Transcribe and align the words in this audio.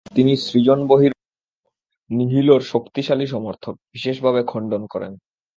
তিনি 0.15 0.33
সৃজন 0.37 0.79
বহির্গত 0.87 1.19
নিহিলোর 2.09 2.61
শক্তিশালী 2.61 3.25
সমর্থক, 3.27 3.75
বিশেষভাবে 3.93 4.41
খণ্ডন 4.43 4.83
করেন। 4.87 5.13